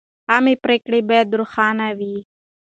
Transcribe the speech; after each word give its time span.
عامه 0.31 0.53
پریکړې 0.63 0.99
باید 1.09 1.35
روښانه 1.39 1.87
وي. 1.99 2.15